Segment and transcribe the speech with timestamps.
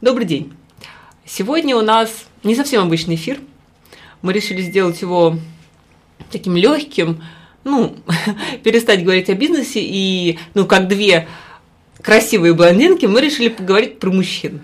[0.00, 0.52] Добрый день.
[1.26, 3.40] Сегодня у нас не совсем обычный эфир.
[4.22, 5.36] Мы решили сделать его
[6.30, 7.20] таким легким,
[7.64, 7.96] ну,
[8.62, 11.26] перестать говорить о бизнесе и, ну, как две
[12.00, 14.60] красивые блондинки, мы решили поговорить про мужчин.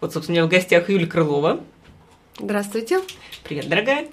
[0.00, 1.60] Вот, собственно, у меня в гостях Юлия Крылова.
[2.38, 3.00] Здравствуйте.
[3.42, 4.06] Привет, дорогая.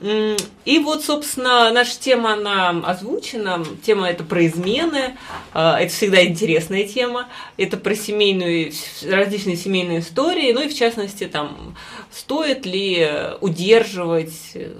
[0.00, 3.64] И вот, собственно, наша тема, она озвучена.
[3.84, 5.18] Тема это про измены.
[5.52, 7.28] А, это всегда интересная тема.
[7.58, 8.72] Это про семейную,
[9.06, 10.52] различные семейные истории.
[10.52, 11.76] Ну и, в частности, там,
[12.10, 13.10] стоит ли
[13.42, 14.72] удерживать э,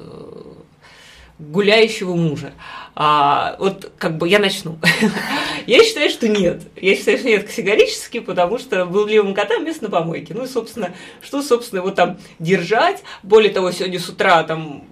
[1.39, 2.53] гуляющего мужа.
[2.95, 4.79] А, вот как бы я начну.
[5.67, 6.63] я считаю, что нет.
[6.77, 10.33] Я считаю, что нет категорически, потому что был блудливым котам место на помойке.
[10.33, 13.03] Ну и, собственно, что, собственно, его там держать.
[13.23, 14.85] Более того, сегодня с утра там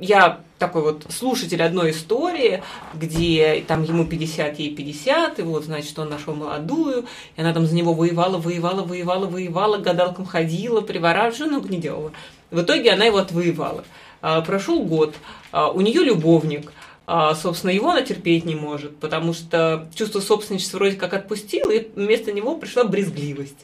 [0.00, 2.62] я такой вот слушатель одной истории,
[2.94, 7.66] где там ему 50, ей 50, и вот, значит, он нашел молодую, и она там
[7.66, 12.12] за него воевала, воевала, воевала, воевала, гадалкам ходила, приворачивала, что много не делала.
[12.50, 13.84] В итоге она его отвоевала.
[14.22, 15.14] А, прошел год,
[15.52, 16.72] а, у нее любовник,
[17.06, 21.88] а, собственно, его она терпеть не может, потому что чувство собственничества вроде как отпустил, и
[21.94, 23.56] вместо него пришла брезгливость.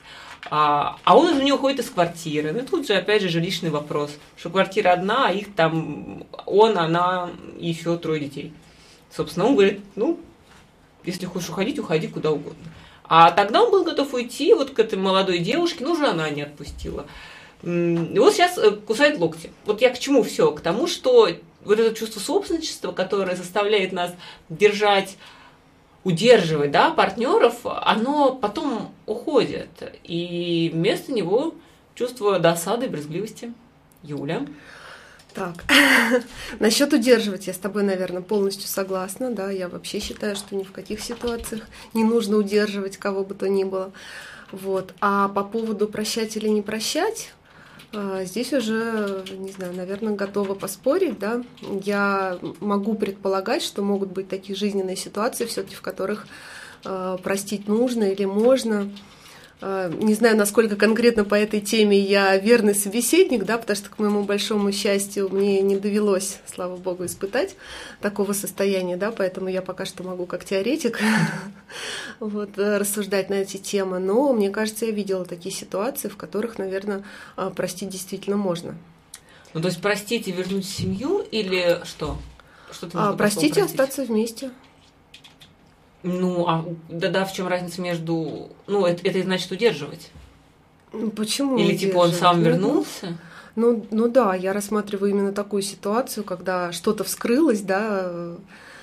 [0.51, 2.53] А, а он из нее уходит из квартиры.
[2.53, 7.31] Ну, тут же, опять же, жилищный вопрос, что квартира одна, а их там он, она
[7.59, 8.53] и еще трое детей.
[9.15, 10.21] Собственно, он говорит, ну,
[11.05, 12.65] если хочешь уходить, уходи куда угодно.
[13.05, 16.43] А тогда он был готов уйти вот к этой молодой девушке, но уже она не
[16.43, 17.07] отпустила.
[17.63, 19.51] И вот сейчас э, кусает локти.
[19.65, 20.51] Вот я к чему все?
[20.51, 21.29] К тому, что
[21.65, 24.13] вот это чувство собственничества, которое заставляет нас
[24.49, 25.17] держать
[26.07, 29.69] удерживать да, партнеров, оно потом уходит.
[30.05, 31.55] И вместо него
[31.97, 33.53] чувство досады брезгливости.
[34.05, 34.47] Юля.
[35.35, 35.65] Так,
[36.61, 39.33] насчет удерживать я с тобой, наверное, полностью согласна.
[39.33, 43.49] Да, я вообще считаю, что ни в каких ситуациях не нужно удерживать кого бы то
[43.49, 43.91] ни было.
[44.53, 44.95] Вот.
[45.01, 47.33] А по поводу прощать или не прощать,
[48.25, 51.43] здесь уже, не знаю, наверное, готова поспорить, да.
[51.85, 56.27] Я могу предполагать, что могут быть такие жизненные ситуации, все-таки в которых
[56.85, 58.91] а, простить нужно или можно.
[59.63, 63.99] А, не знаю, насколько конкретно по этой теме я верный собеседник, да, потому что, к
[63.99, 67.57] моему большому счастью, мне не довелось, слава богу, испытать
[68.03, 71.01] такого состояния, да, поэтому я пока что могу как теоретик
[72.21, 73.99] вот, э, рассуждать на эти темы.
[73.99, 77.03] Но мне кажется, я видела такие ситуации, в которых, наверное,
[77.37, 78.77] а, простить действительно можно.
[79.55, 82.19] Ну, то есть простить и вернуть семью или что?
[82.71, 84.51] Что а, простить и остаться вместе.
[86.07, 88.49] Ну, а да-да, в чем разница между...
[88.69, 90.11] Ну, это, это значит удерживать.
[90.93, 93.19] Ну, почему Или типа он сам вернулся?
[93.57, 98.37] Ну, ну да, я рассматриваю именно такую ситуацию, когда что-то вскрылось, да,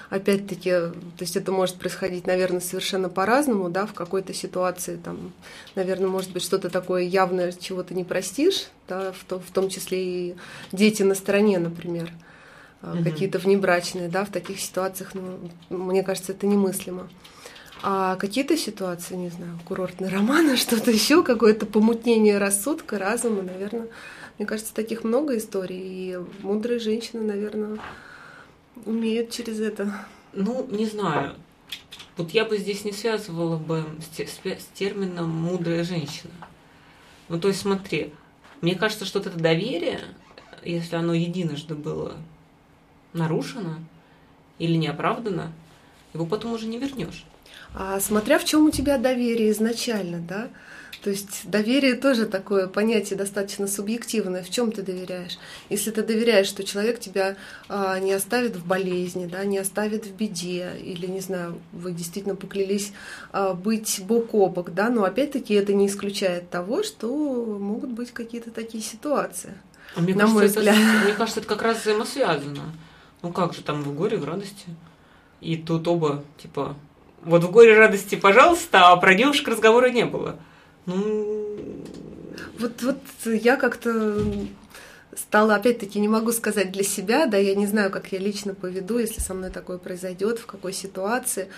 [0.09, 5.31] опять-таки, то есть это может происходить, наверное, совершенно по-разному, да, в какой-то ситуации, там,
[5.75, 9.69] наверное, может быть что-то такое явное, чего ты не простишь, да, в, то, в том
[9.69, 10.35] числе и
[10.71, 12.11] дети на стороне, например
[12.83, 13.03] угу.
[13.03, 15.39] какие-то внебрачные, да, в таких ситуациях, ну,
[15.69, 17.09] мне кажется, это немыслимо.
[17.81, 23.87] А какие-то ситуации, не знаю, курортный роман, что-то еще, какое-то помутнение рассудка, разума, наверное,
[24.37, 27.79] мне кажется, таких много историй, и мудрые женщины, наверное,
[28.85, 29.93] умеют через это.
[30.33, 31.35] Ну, не знаю.
[32.17, 33.85] Вот я бы здесь не связывала бы
[34.17, 36.33] с термином «мудрая женщина».
[37.29, 38.13] Ну, то есть, смотри,
[38.61, 39.99] мне кажется, что вот это доверие,
[40.63, 42.15] если оно единожды было
[43.13, 43.79] нарушено
[44.59, 45.51] или не оправдано,
[46.13, 47.25] его потом уже не вернешь.
[47.75, 50.49] А смотря в чем у тебя доверие изначально, да?
[51.03, 54.41] То есть доверие тоже такое понятие достаточно субъективное.
[54.41, 55.37] В чем ты доверяешь?
[55.69, 57.35] Если ты доверяешь, что человек тебя
[57.67, 62.37] а, не оставит в болезни, да, не оставит в беде, или, не знаю, вы действительно
[62.37, 62.93] поклялись
[63.33, 67.09] а, быть бок о бок, да, но опять-таки это не исключает того, что
[67.59, 69.55] могут быть какие-то такие ситуации.
[69.97, 70.77] А мне, на кажется, мой взгляд.
[70.77, 72.63] Это, мне кажется, это как раз взаимосвязано.
[73.23, 74.67] Ну как же там в горе, в радости.
[75.41, 76.75] И тут оба, типа,
[77.23, 80.37] вот в горе радости, пожалуйста, а про девушек разговора не было.
[80.85, 81.49] Ну...
[82.59, 84.15] Вот, вот я как-то
[85.15, 88.97] стала, опять-таки, не могу сказать для себя, да, я не знаю, как я лично поведу,
[88.97, 91.49] если со мной такое произойдет, в какой ситуации.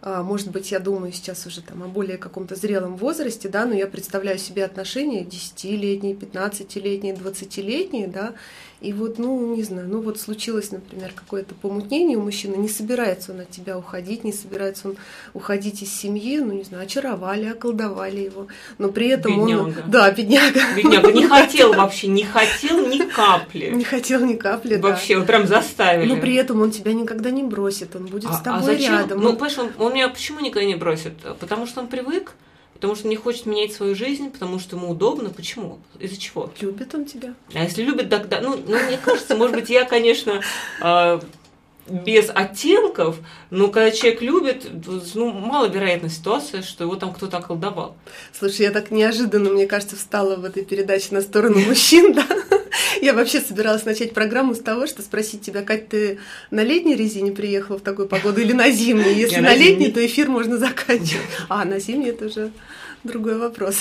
[0.00, 3.74] А, может быть, я думаю сейчас уже там о более каком-то зрелом возрасте, да, но
[3.74, 8.34] я представляю себе отношения 10-летние, 15-летние, 20-летние, да,
[8.80, 13.32] и вот, ну, не знаю, ну вот случилось, например, какое-то помутнение у мужчины, не собирается
[13.32, 14.96] он от тебя уходить, не собирается он
[15.34, 18.46] уходить из семьи, ну, не знаю, очаровали, околдовали его,
[18.78, 19.60] но при этом бедняга.
[19.60, 19.74] он...
[19.90, 20.60] Да, бедняга.
[20.76, 23.70] Бедняга, не хотел вообще, не хотел ни капли.
[23.74, 26.08] Не хотел ни капли, Вообще, вот прям заставили.
[26.08, 28.62] Но при этом он тебя никогда не бросит, он будет а, с а тобой а
[28.62, 28.92] зачем?
[28.92, 29.20] рядом.
[29.20, 31.14] Ну, понимаешь, он, он меня почему никогда не бросит?
[31.40, 32.32] Потому что он привык,
[32.78, 35.30] потому что не хочет менять свою жизнь, потому что ему удобно.
[35.30, 35.80] Почему?
[35.98, 36.52] Из-за чего?
[36.60, 37.34] Любит он тебя.
[37.52, 38.40] А если любит, тогда...
[38.40, 40.40] Ну, ну мне кажется, может быть, я, конечно,
[40.80, 41.20] э,
[41.88, 43.16] без оттенков,
[43.50, 44.66] но когда человек любит,
[45.14, 47.96] ну, маловероятная ситуация, что его там кто-то околдовал.
[48.32, 52.26] Слушай, я так неожиданно, мне кажется, встала в этой передаче на сторону мужчин, да?
[53.00, 56.18] Я вообще собиралась начать программу с того, что спросить тебя, Кать, ты
[56.50, 59.14] на летней резине приехала в такую погоду или на зимней?
[59.16, 61.26] Если на, на летней, то эфир можно заканчивать.
[61.48, 62.52] А на зимней это уже
[63.04, 63.80] другой вопрос.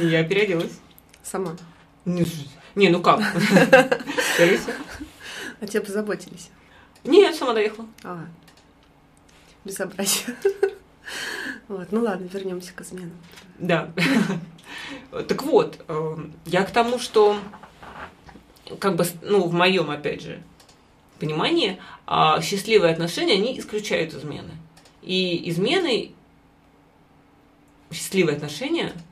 [0.00, 0.72] Я переоделась.
[1.22, 1.56] Сама.
[2.04, 2.24] Не,
[2.74, 3.20] не ну как?
[5.60, 6.50] А тебя позаботились?
[7.02, 7.88] Нет, сама доехала.
[8.04, 8.26] А,
[9.64, 10.36] безобразие.
[11.66, 13.18] Вот, ну ладно, вернемся к изменам.
[13.58, 13.90] Да.
[15.26, 17.38] Так вот, эм, я к тому, что
[18.78, 20.42] как бы, ну, в моем, опять же,
[21.18, 24.52] понимании, а, счастливые отношения, они исключают измены.
[25.02, 26.12] И измены,
[27.90, 28.92] счастливые отношения–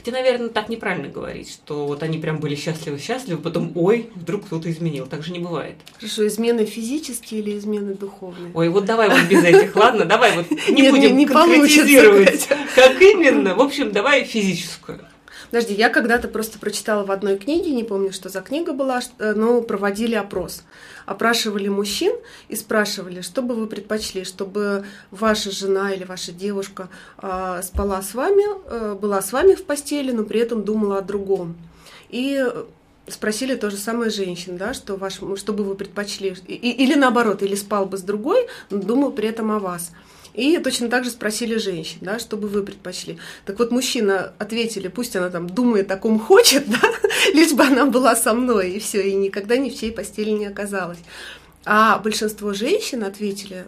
[0.00, 4.70] Хотя, наверное, так неправильно говорить, что вот они прям были счастливы-счастливы, потом, ой, вдруг кто-то
[4.70, 5.06] изменил.
[5.06, 5.74] Так же не бывает.
[5.94, 8.50] Хорошо, измены физические или измены духовные?
[8.54, 10.06] Ой, вот давай вот без этих, ладно?
[10.06, 13.54] Давай вот не будем конкретизировать, как именно.
[13.54, 15.00] В общем, давай физическую.
[15.50, 19.32] Подожди, я когда-то просто прочитала в одной книге, не помню, что за книга была, э,
[19.34, 20.62] но проводили опрос.
[21.06, 22.14] Опрашивали мужчин
[22.48, 26.88] и спрашивали, что бы вы предпочли, чтобы ваша жена или ваша девушка
[27.20, 31.02] э, спала с вами, э, была с вами в постели, но при этом думала о
[31.02, 31.56] другом.
[32.08, 32.44] И
[33.08, 37.54] спросили то же самое женщин, да, что ваш, что бы вы предпочли, или наоборот, или
[37.54, 39.92] спал бы с другой, но думал при этом о вас.
[40.34, 43.18] И точно так же спросили женщин, да, что бы вы предпочли.
[43.44, 46.80] Так вот, мужчина ответили, пусть она там думает о ком хочет, да,
[47.34, 50.46] лишь бы она была со мной, и все, и никогда ни в чьей постели не
[50.46, 50.98] оказалась.
[51.64, 53.66] А большинство женщин ответили,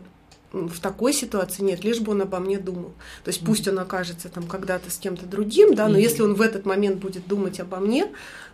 [0.52, 2.92] в такой ситуации нет, лишь бы он обо мне думал.
[3.24, 6.40] То есть пусть он окажется там когда-то с кем-то другим, да, но если он в
[6.40, 8.08] этот момент будет думать обо мне,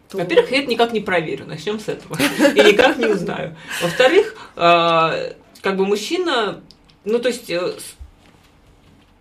[0.09, 0.17] то...
[0.17, 2.17] Во-первых, я это никак не проверю, начнем с этого.
[2.55, 3.57] И никак не узнаю.
[3.83, 6.63] Во-вторых, а, как бы мужчина,
[7.05, 7.75] ну то есть э,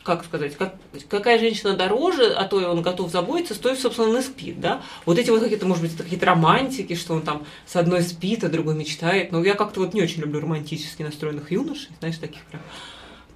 [0.08, 0.76] как сказать, как,
[1.10, 4.82] какая женщина дороже, а то он готов заботиться, с той, собственно, он и спит, да.
[5.06, 8.48] Вот эти вот какие-то, может быть, какие-то романтики, что он там с одной спит, а
[8.48, 9.34] другой мечтает.
[9.34, 12.62] Но я как-то вот не очень люблю романтически настроенных юношей, знаешь, таких прям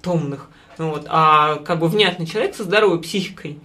[0.00, 0.48] томных.
[0.78, 1.04] Вот.
[1.08, 3.58] А как бы внятный человек со здоровой психикой,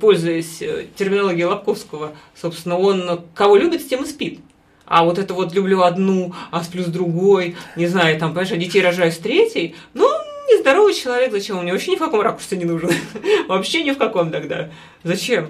[0.00, 4.38] пользуясь э, терминологией Лобковского, собственно, он кого любит, с тем и спит.
[4.86, 8.56] А вот это вот люблю одну, а сплю с другой, не знаю, там, понимаешь, а
[8.56, 10.08] детей рожаю с третьей, ну,
[10.56, 11.58] нездоровый человек, зачем?
[11.58, 12.90] Он мне вообще ни в каком ракурсе не нужен.
[13.48, 14.70] вообще ни в каком тогда.
[15.02, 15.46] Зачем?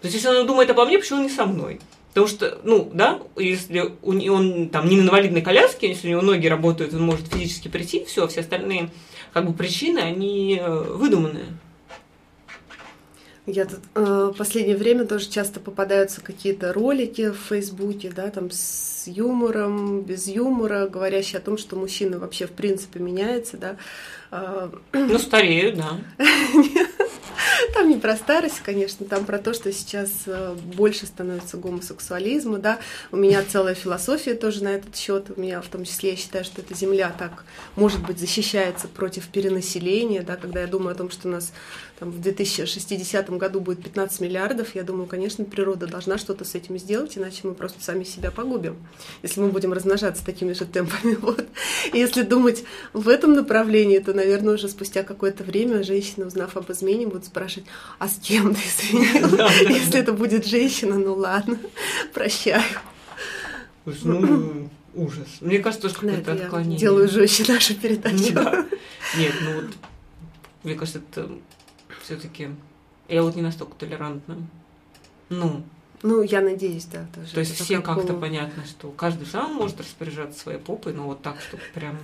[0.00, 1.80] То есть, если он думает обо мне, почему он не со мной?
[2.08, 6.46] Потому что, ну, да, если он там не на инвалидной коляске, если у него ноги
[6.46, 8.90] работают, он может физически прийти, все, все остальные
[9.32, 11.58] как бы причины, они э, выдуманные.
[13.46, 19.06] Я тут э, последнее время тоже часто попадаются какие-то ролики в Фейсбуке, да, там с
[19.06, 23.76] юмором, без юмора, говорящие о том, что мужчина вообще в принципе меняется, да.
[24.32, 25.98] Э, ну, стареют, да.
[27.74, 32.78] Там не про старость, конечно, там про то, что сейчас э, больше становится гомосексуализма, да.
[33.10, 35.30] У меня целая философия тоже на этот счет.
[35.36, 39.28] У меня в том числе я считаю, что эта земля так, может быть, защищается против
[39.28, 41.52] перенаселения, да, когда я думаю о том, что у нас
[41.98, 46.78] там, в 2060 году будет 15 миллиардов, я думаю, конечно, природа должна что-то с этим
[46.78, 48.76] сделать, иначе мы просто сами себя погубим,
[49.22, 51.16] если мы будем размножаться такими же темпами.
[51.26, 51.44] Вот.
[51.92, 57.06] Если думать в этом направлении, то, наверное, уже спустя какое-то время женщины, узнав об измене,
[57.06, 57.55] будут спрашивать,
[57.98, 59.38] а с кем ты изменил?
[59.68, 61.58] Если это будет женщина, ну ладно,
[62.12, 62.62] прощаю.
[63.84, 65.28] Ну, ужас.
[65.40, 66.78] Мне кажется, что какое-то отклонение.
[66.78, 68.34] Делаю жестче нашу передачу.
[69.16, 69.74] Нет, ну вот,
[70.64, 71.30] мне кажется, это
[72.02, 72.50] все-таки
[73.08, 74.36] я вот не настолько толерантна.
[75.28, 75.62] Ну.
[76.02, 77.32] Ну, я надеюсь, да, тоже.
[77.32, 81.40] То есть всем как-то понятно, что каждый сам может распоряжаться своей попой, но вот так,
[81.40, 81.98] чтобы прям...